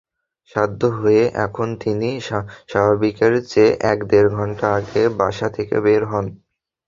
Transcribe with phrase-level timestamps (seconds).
[0.51, 2.09] বাধ্য হয়ে এখন তিনি
[2.69, 6.25] স্বাভাবিকের চেয়ে এক-দেড় ঘণ্টা আগে বাসা থেকে বের হন।